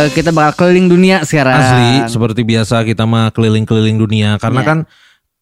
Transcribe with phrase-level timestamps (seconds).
[0.00, 1.54] eh, kita bakal keliling dunia sekarang.
[1.54, 4.68] Asli seperti biasa kita mah keliling-keliling dunia karena Iya.
[4.68, 4.78] kan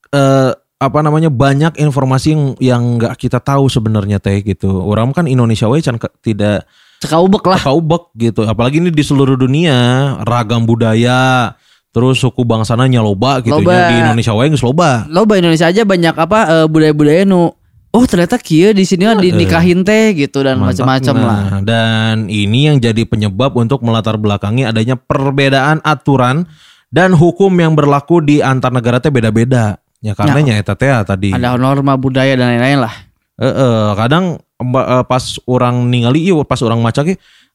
[0.08, 4.78] eh apa namanya banyak informasi yang yang nggak kita tahu sebenarnya teh gitu.
[4.78, 7.58] Orang kan Indonesia we can ke- tidak Sekaubek lah.
[7.58, 8.46] kaubek gitu.
[8.46, 9.74] Apalagi ini di seluruh dunia
[10.22, 11.50] ragam budaya
[11.90, 13.90] terus suku bangsana loba gitu Loba.
[13.90, 15.02] di Indonesia we geus loba.
[15.10, 17.57] Lo bahasa Indonesia aja banyak apa eh, budaya-budaya nu
[17.88, 21.42] Oh ternyata kia di sini mah dinikahin teh gitu dan macam-macam Nah, lah.
[21.64, 26.44] Dan ini yang jadi penyebab untuk melatar belakangi adanya perbedaan aturan
[26.92, 29.80] dan hukum yang berlaku di antar negara teh beda-beda.
[30.04, 31.32] Ya karena nya eta teh tadi.
[31.32, 32.94] Ada norma budaya dan lain-lain lah.
[33.40, 37.00] Eh, eh, kadang eh, pas orang ningali ieu pas orang maca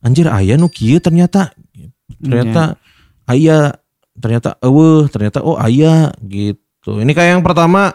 [0.01, 1.53] anjir aya nu kieu ternyata.
[2.17, 2.81] Ternyata
[3.29, 3.77] aya
[4.17, 7.05] ternyata eueuh ternyata oh aya gitu.
[7.05, 7.93] Ini kayak yang pertama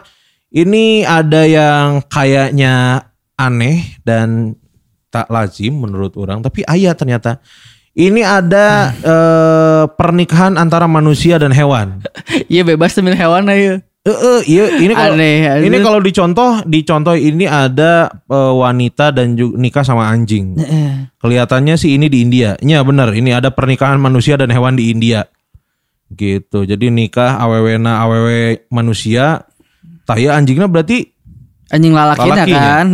[0.49, 3.05] ini ada yang kayaknya
[3.37, 4.57] aneh dan
[5.09, 7.41] tak lazim menurut orang tapi aya ternyata.
[7.99, 11.99] Ini ada eh, pernikahan antara manusia dan hewan.
[12.53, 13.81] Iya bebas temen hewan aja.
[13.99, 15.67] Eh, eh, iya, ini kalau Aneh, aneh.
[15.67, 20.55] ini kalau dicontoh, dicontoh ini ada eh, wanita dan juga nikah sama anjing.
[21.19, 22.55] Kelihatannya sih ini di India.
[22.63, 25.27] Iya benar, ini ada pernikahan manusia dan hewan di India.
[26.09, 26.63] Gitu.
[26.63, 29.48] Jadi nikah awewena awewe manusia,
[30.09, 31.13] taya anjingnya berarti
[31.69, 32.61] Anjing lalakinya Lalakinya.
[32.65, 32.87] kan.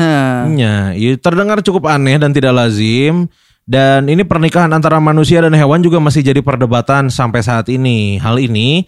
[0.52, 3.32] Iya, iya, terdengar cukup aneh dan tidak lazim.
[3.64, 8.20] Dan ini pernikahan antara manusia dan hewan juga masih jadi perdebatan sampai saat ini.
[8.20, 8.84] Hal ini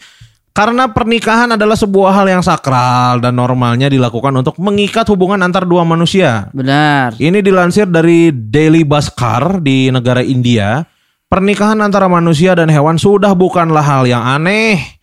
[0.58, 5.86] karena pernikahan adalah sebuah hal yang sakral dan normalnya dilakukan untuk mengikat hubungan antar dua
[5.86, 6.50] manusia.
[6.50, 7.14] Benar.
[7.16, 10.81] Ini dilansir dari Daily Bhaskar di negara India.
[11.30, 14.97] Pernikahan antara manusia dan hewan sudah bukanlah hal yang aneh.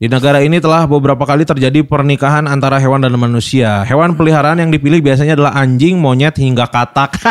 [0.00, 3.84] Di negara ini telah beberapa kali terjadi pernikahan antara hewan dan manusia.
[3.84, 7.20] Hewan peliharaan yang dipilih biasanya adalah anjing, monyet, hingga katak.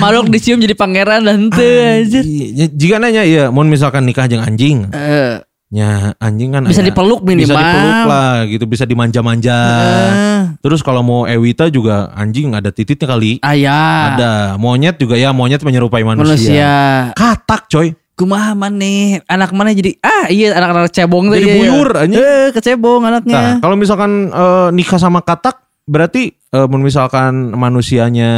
[0.00, 2.24] Makhluk dicium jadi pangeran dan teu anjir.
[2.24, 5.36] Iya, Jika nanya ya, mau misalkan nikah jeung anjing, Eh,
[5.68, 7.56] ya anjing kan Bisa dipeluk Bisa minimal.
[7.60, 9.58] dipeluk lah gitu, bisa dimanja-manja.
[9.68, 13.36] eh, Terus kalau mau Ewita juga anjing ada tititnya kali.
[13.44, 14.16] ayah.
[14.16, 16.24] Ada monyet juga ya monyet menyerupai manusia.
[16.24, 16.72] Manusia.
[17.12, 17.92] Katak coy.
[18.18, 21.70] Kumaha maneh anak mana jadi ah iya anak-anak cebong Jadi iya, iya.
[21.70, 22.18] buyur, anjing.
[22.18, 23.38] Eh, kecebong anaknya.
[23.38, 25.54] Nah kalau misalkan eh, nikah sama katak
[25.86, 28.32] berarti eh, mun misalkan manusianya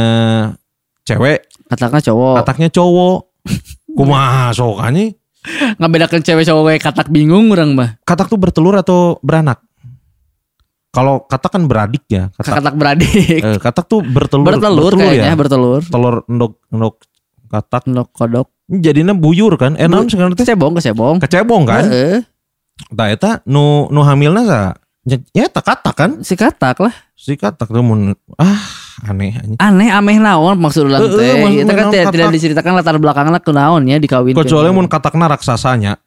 [1.01, 2.35] cewek, Katakan cowok.
[2.39, 3.19] kataknya cowok.
[3.97, 5.17] Kumaha sok anjing?
[5.81, 7.89] Ngebedakan cewek cowok kayak katak bingung orang mah.
[8.05, 9.65] Katak tuh bertelur atau beranak?
[10.91, 12.29] Kalau katak kan beradik ya.
[12.35, 13.39] Katak, Katak beradik.
[13.41, 14.45] eh, katak tuh bertelur.
[14.45, 15.39] bertelur, kayaknya ya.
[15.39, 15.81] bertelur.
[15.81, 16.95] Telur endok endok
[17.49, 17.89] katak.
[17.89, 18.47] Nok kodok.
[18.71, 19.75] Jadinya buyur kan?
[19.75, 20.47] Eh naon sekarang teh?
[20.47, 21.19] Kecebong, kecebong.
[21.19, 21.83] Kecebong kan?
[21.91, 22.23] Heeh.
[22.95, 24.59] Tah eta nu nu hamilna sa
[25.03, 26.11] ya, ya eta katak kan?
[26.23, 26.95] si katak lah.
[27.19, 28.63] Si katak tuh mun ah
[29.11, 29.35] aneh.
[29.59, 31.35] Aneh ameh naon maksud ulang teh.
[31.43, 34.39] maksud Itu kan tidak, tidak diceritakan latar belakangnya ke naon ya dikawin.
[34.39, 35.99] Kecuali mun katakna raksasanya.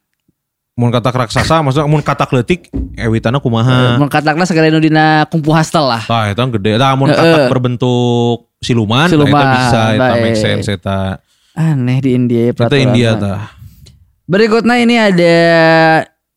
[0.75, 2.67] Mun katak raksasa maksudnya mun katak leutik
[2.97, 4.01] ewitana kumaha.
[4.01, 6.01] Mun katakna segala nu dina kumpu hastel lah.
[6.01, 6.81] Tah eta gede.
[6.81, 11.21] Tah mun katak berbentuk siluman, eta Siluman, bisa eta make sense eta.
[11.55, 13.19] Aneh di India ya peraturan India mah.
[13.19, 13.41] tah.
[14.27, 15.35] Berikutnya ini ada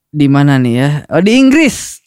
[0.09, 0.89] di mana nih ya?
[1.11, 1.99] Oh di Inggris.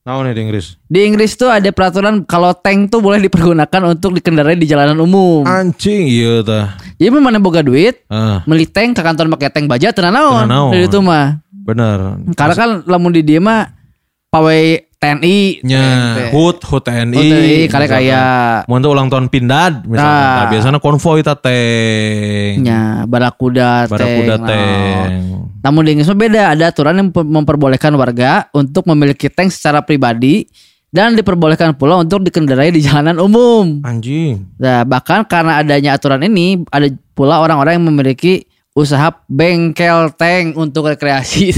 [0.00, 0.80] Naon ya di Inggris?
[0.84, 5.44] Di Inggris tuh ada peraturan kalau tank tuh boleh dipergunakan untuk dikendarai di jalanan umum.
[5.44, 6.76] Anjing iya tah.
[6.96, 10.44] Jadi mana boga duit, Ah, beli tank ke kantor pakai tank baja tenan naon.
[10.44, 10.72] Tenan naon.
[10.72, 11.40] Dari itu mah.
[11.52, 11.98] bener.
[12.34, 13.70] Karena kan lamun di dia mah
[14.28, 15.64] pawai TNI.
[15.64, 15.84] nya
[16.28, 17.16] HUT HUT TNI.
[17.16, 20.12] TNI kali kayak teu ulang tahun Pindad misalnya.
[20.12, 20.36] Nah.
[20.36, 22.60] Nah, biasanya konvoy ta teh.
[22.60, 24.48] nya barakuda Barakuda tank, naon.
[24.52, 25.12] tank.
[25.64, 30.44] Namun di Inggris beda, ada aturan yang memper- memperbolehkan warga untuk memiliki tank secara pribadi
[30.92, 33.80] dan diperbolehkan pula untuk dikendarai di jalanan umum.
[33.80, 34.52] Anjing.
[34.60, 38.44] Nah, bahkan karena adanya aturan ini, ada pula orang-orang yang memiliki
[38.76, 41.52] usaha bengkel tank untuk rekreasi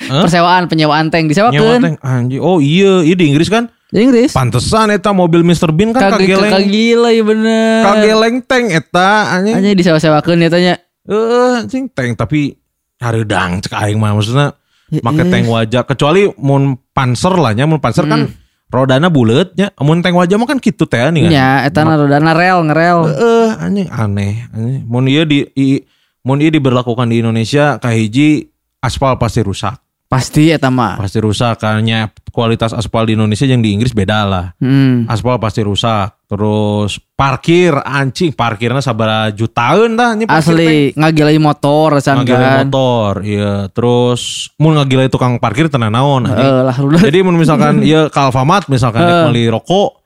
[0.00, 0.24] Hah?
[0.24, 2.40] Persewaan, penyewaan tank tank anjing.
[2.40, 3.68] Oh iya, iya di Inggris kan.
[3.92, 4.32] Di Inggris.
[4.32, 6.48] Pantesan eta mobil Mr Bean kan kageleng.
[6.48, 7.80] kagak gila ya bener.
[7.84, 9.54] Kageleng tank eta anjing.
[9.60, 10.74] Hanya disewa-sewakeun ya tanya.
[11.04, 12.56] Eh, anjing tank tapi
[12.96, 14.56] hareudang cek aing mah maksudnya
[14.90, 15.30] Ya, make eh.
[15.30, 18.34] tank wajah kecuali mun panser lah nya mun panser kan Hmm.
[18.74, 21.30] rodana bulet nya mun tank wajah mah kan kitu teh nih kan.
[21.30, 22.98] Ya, eta rodana rel ngerel.
[23.06, 24.82] Eh, anjing aneh anjing.
[24.90, 25.86] Mun ieu di i,
[26.26, 28.50] mun ieu diberlakukan di Indonesia kahiji
[28.82, 29.78] aspal pasti rusak.
[30.10, 30.98] Pasti eta mah.
[30.98, 34.46] Pasti rusak karena kualitas aspal di Indonesia yang di Inggris beda lah.
[34.58, 35.06] Hmm.
[35.06, 36.26] Aspal pasti rusak.
[36.26, 40.26] Terus parkir anjing parkirnya sabara jutaan dah ini.
[40.26, 42.58] Asli ngagilai motor can ngagilai kan.
[42.66, 46.26] motor iya terus mun ngagilai tukang parkir tenan naon.
[46.26, 46.74] Eh lah
[47.06, 49.30] jadi mun misalkan iya ke Alfamart misalkan uh.
[49.30, 50.02] beli rokok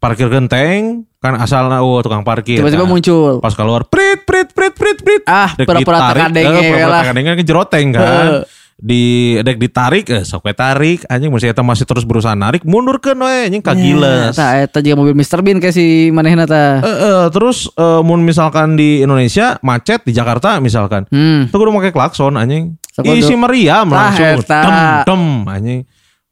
[0.00, 2.64] parkir genteng kan asalnya oh tukang parkir.
[2.64, 3.44] Tiba-tiba Nah, muncul.
[3.44, 5.22] Pas keluar prit prit prit prit prit.
[5.28, 7.02] Ah, pura-pura ditarik, tekadeng eh, ya pura-pura lah.
[7.04, 8.04] tekadeng kan kejeroteng kan.
[8.04, 8.63] Heeh.
[8.74, 13.14] Di dek ditarik eh sok tarik anjing masih eta masih terus berusaha narik mundur ke
[13.14, 14.34] we anjing kagiles.
[14.34, 15.40] Nah, eta juga mobil Mr.
[15.46, 16.82] Bean kayak si manehna ta.
[16.82, 21.06] Eh, eh, terus eh, mun misalkan di Indonesia macet di Jakarta misalkan.
[21.08, 21.46] Hmm.
[21.54, 22.74] Tuh kudu make klakson anjing.
[23.02, 24.60] Isi meriam langsung eta.
[24.66, 25.80] dem dem anjing.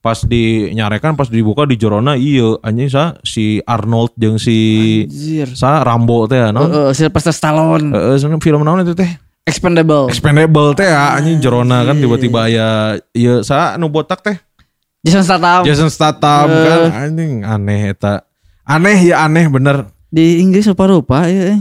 [0.03, 5.47] Pas dinyarekan pas dibuka di jorona iya anjing sa si Arnold jeung si Anjir.
[5.55, 6.67] sa Rambo teh naon.
[6.67, 7.87] Heeh, Sylvester Stallone.
[7.95, 9.07] Heeh, film naon itu teh?
[9.43, 10.07] Expendable.
[10.07, 14.39] Expendable teh ya anjing jorona kan tiba-tiba ya iya sa nu botak teh.
[15.03, 15.67] Jason Statham.
[15.67, 18.23] Jason Statham kan anjing aneh eta.
[18.63, 19.91] Aneh ya aneh bener.
[20.07, 21.59] Di Inggris rupa-rupa ya.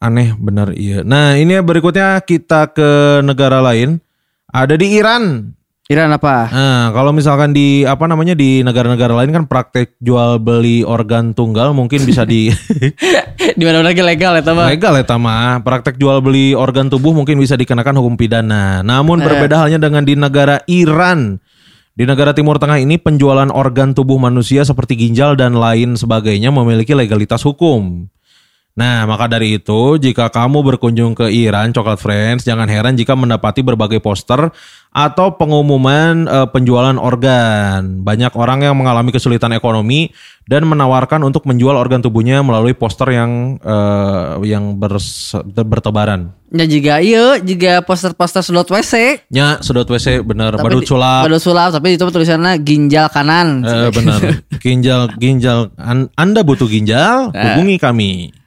[0.00, 1.04] Aneh bener iya.
[1.04, 4.00] Nah ini berikutnya kita ke negara lain.
[4.48, 5.52] Ada di Iran.
[5.88, 6.52] Iran apa?
[6.52, 11.72] Nah, kalau misalkan di apa namanya di negara-negara lain kan praktek jual beli organ tunggal
[11.72, 12.52] mungkin bisa di
[13.58, 14.68] di mana-mana ge legal ya mah.
[14.68, 15.64] legal ya mah.
[15.64, 18.84] Praktek jual beli organ tubuh mungkin bisa dikenakan hukum pidana.
[18.84, 21.40] Namun berbeda halnya dengan di negara Iran.
[21.96, 26.92] Di negara Timur Tengah ini penjualan organ tubuh manusia seperti ginjal dan lain sebagainya memiliki
[26.92, 28.12] legalitas hukum.
[28.78, 33.66] Nah, maka dari itu, jika kamu berkunjung ke Iran, Coklat Friends, jangan heran jika mendapati
[33.66, 34.54] berbagai poster
[34.94, 38.06] atau pengumuman eh, penjualan organ.
[38.06, 40.14] Banyak orang yang mengalami kesulitan ekonomi
[40.46, 46.30] dan menawarkan untuk menjual organ tubuhnya melalui poster yang eh, yang bers- bertebaran.
[46.54, 49.26] Ya juga iya, juga poster-poster sedot WC.
[49.34, 51.26] Nya, sedot WC bener, Tapi badut sulap.
[51.26, 53.66] Badut sulap, tapi itu tulisannya ginjal kanan.
[53.66, 54.22] Eh, benar.
[54.62, 55.74] Ginjal, ginjal.
[55.74, 58.38] An- anda butuh ginjal, hubungi kami.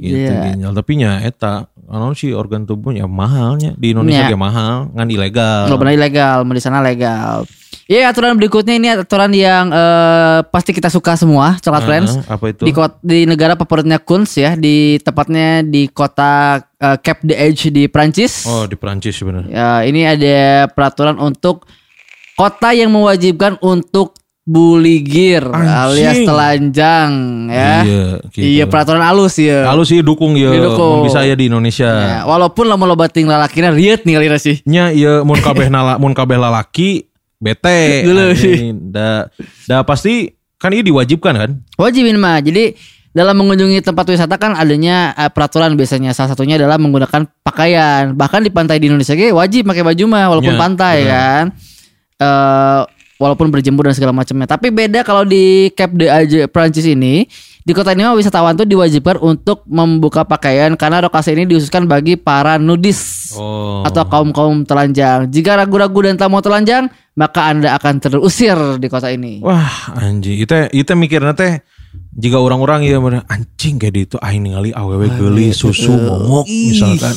[0.00, 0.72] Gitu ginjal.
[0.72, 5.66] Tapi nya eta, anu sih organ tubuhnya mahalnya di Indonesia ge mahal, ngan ilegal.
[5.70, 7.46] Nggak benar ilegal, mau di sana legal.
[7.86, 12.10] Iya aturan berikutnya ini aturan yang eh, pasti kita suka semua, coklat Heeh, friends.
[12.26, 12.62] apa itu?
[12.66, 17.86] Di kot, di negara favoritnya Kunz ya, di tepatnya di kota eh, Cap d'Agde di
[17.86, 18.42] Prancis.
[18.50, 19.46] Oh, di Prancis benar.
[19.46, 21.70] Ya, ini ada peraturan untuk
[22.34, 25.74] kota yang mewajibkan untuk buligir Anjing.
[25.74, 27.10] alias telanjang
[27.50, 27.74] ya.
[27.82, 28.46] Iya, gitu.
[28.46, 29.66] Iya, peraturan halus ya.
[29.66, 31.02] Kalau sih dukung ya, Didukung.
[31.02, 31.90] mun bisa ya di Indonesia.
[31.90, 34.62] Ya, walaupun lama loba ting lalakina riet nih kali sih.
[34.62, 38.06] Nya iya mun kabeh nala mun kabeh lalaki bete.
[38.38, 38.70] Sih.
[38.72, 39.26] Da
[39.66, 41.50] da pasti kan ini diwajibkan kan?
[41.76, 42.38] Wajibin mah.
[42.38, 42.72] Jadi
[43.10, 48.14] dalam mengunjungi tempat wisata kan adanya eh, peraturan biasanya salah satunya adalah menggunakan pakaian.
[48.14, 51.12] Bahkan di pantai di Indonesia ge wajib pakai baju mah walaupun Ya, pantai benar.
[51.12, 51.44] kan.
[52.16, 52.82] Eh
[53.16, 54.46] walaupun berjemur dan segala macamnya.
[54.46, 57.24] Tapi beda kalau di Cap d'Agde Prancis ini,
[57.60, 62.14] di kota ini mah wisatawan tuh diwajibkan untuk membuka pakaian karena lokasi ini dikhususkan bagi
[62.14, 63.82] para nudis Oh.
[63.82, 65.26] atau kaum-kaum telanjang.
[65.28, 69.42] Jika ragu-ragu dan tak mau telanjang, maka Anda akan terusir di kota ini.
[69.42, 71.60] Wah anjing itu itu mikirnya teh
[72.16, 72.96] jika orang-orang ya
[73.28, 77.12] anjing kayak gitu aing ningali awewe geuli susu momok misalkan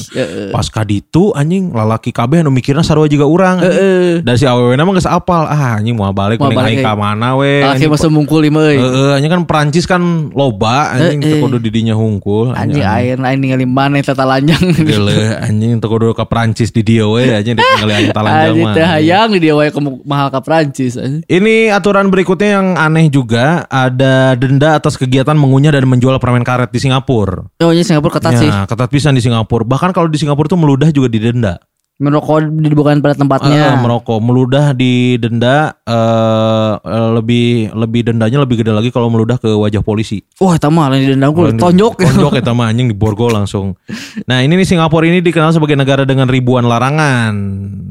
[0.52, 3.24] pas kaditu anjing lalaki kabeh anu mikirna sarua juga
[3.64, 4.20] Heeh.
[4.20, 6.94] dan si awewe nama geus apal ah anjing mau balik Mau mending balik, aing ka
[6.94, 6.98] eh.
[7.00, 8.80] mana we Laki anjing masuk mungkul lima euy.
[8.80, 10.02] Heeh, anjing kan Perancis kan
[10.36, 14.60] loba anjing teu kudu di dinya hungkul Anjing air lain ningali mana tata lanjang.
[14.76, 18.76] Geuleuh anjing teu kudu ka Perancis di dieu we anjing ditinggali aing talanjang Anjing mah
[18.76, 21.24] teh hayang di dia ke mahal ke anjing.
[21.24, 26.74] Ini aturan berikutnya yang aneh juga ada denda atas kegiatan mengunyah dan menjual permen karet
[26.74, 27.46] di Singapura.
[27.62, 28.50] Oh ini Singapura ketat sih.
[28.50, 29.62] Ya, ketat pisan di Singapura.
[29.62, 31.62] Bahkan kalau di Singapura tuh meludah juga didenda.
[32.00, 32.48] Merokok
[32.80, 33.76] bukan pada tempatnya.
[33.76, 39.84] merokok, meludah didenda eh eh, lebih lebih dendanya lebih gede lagi kalau meludah ke wajah
[39.84, 40.24] polisi.
[40.40, 42.00] Wah, eta mah lain dendam ku tonjok.
[42.00, 43.76] Tonjok eta mah anjing di borgol langsung.
[44.26, 47.36] Nah, ini nih Singapura ini dikenal sebagai negara dengan ribuan larangan.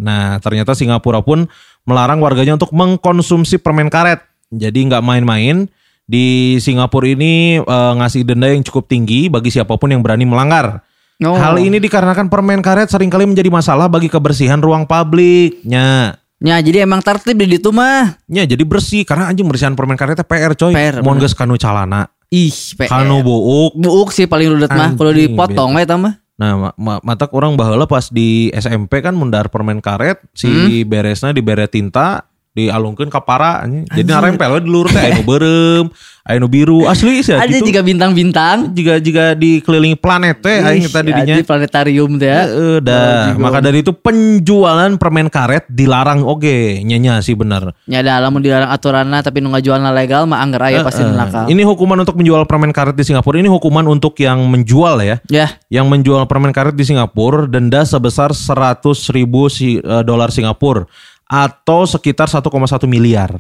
[0.01, 1.45] Nah, ternyata Singapura pun
[1.85, 4.25] melarang warganya untuk mengkonsumsi permen karet.
[4.49, 5.69] Jadi nggak main-main.
[6.09, 10.81] Di Singapura ini eh, ngasih denda yang cukup tinggi bagi siapa pun yang berani melanggar.
[11.21, 11.35] Oh.
[11.35, 15.61] Hal ini dikarenakan permen karet sering kali menjadi masalah bagi kebersihan ruang publik.
[15.63, 18.15] Nya, Ya, jadi emang tertib di itu mah.
[18.25, 20.71] nya jadi bersih karena anjing bersihan permen karetnya PR coy.
[20.71, 21.19] PR, bener.
[21.19, 22.87] geus kanu calana, Ih, PR.
[22.89, 24.95] kanu buuk, Buuk sih paling rudet mah.
[24.95, 26.15] Kalau dipotong eta mah.
[26.39, 30.87] Nah, ma ma- matak orang baheula pas di SMP kan mundar permen karet si Hmm?
[30.87, 32.28] beresna dibere tinta
[32.59, 33.87] dialungkeun ka para anjing.
[33.87, 35.87] Jadi narempel di lurus teh anu beureum,
[36.27, 37.71] anu biru asli sih Ada gitu.
[37.71, 38.75] juga bintang-bintang.
[38.75, 41.35] jika jika dikelilingi planet teh aing tadi dinya.
[41.39, 42.27] Di planetarium teh.
[42.27, 42.43] ya.
[42.45, 43.39] Heeh, dah.
[43.39, 47.71] Maka dari itu penjualan permen karet dilarang oge, nyanya sih bener.
[47.87, 51.47] Ya ada lamun dilarang aturanna tapi nu ngajualna legal mah anggar aya pasti nakal.
[51.47, 53.39] Ini hukuman untuk menjual permen karet di Singapura.
[53.39, 55.17] Ini hukuman untuk yang menjual ya.
[55.29, 58.81] Ya, Yang menjual permen karet di Singapura denda sebesar 100
[59.13, 60.89] ribu si, eh, dolar Singapura
[61.29, 62.49] atau sekitar 1,1
[62.89, 63.37] miliar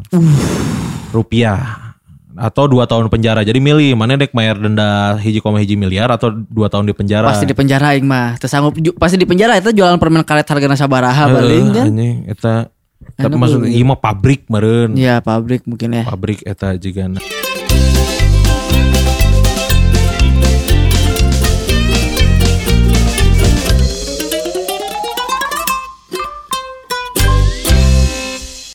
[1.11, 1.89] rupiah.
[2.39, 3.43] atau dua tahun penjara.
[3.43, 7.27] Jadi milih mana dek bayar denda hiji koma hiji miliar atau dua tahun di penjara.
[7.35, 8.39] Pasti di penjara aing mah.
[8.39, 11.91] Tersanggup pasti di penjara itu jualan permen karet hargana sabaraha paling kan.
[11.91, 12.71] Anjing eta
[13.19, 13.75] tapi Anu maksud beuh.
[13.75, 14.95] ieu mah pabrik meureun.
[14.95, 16.05] Iya, pabrik mungkin ya.
[16.07, 17.11] Pabrik eta juga.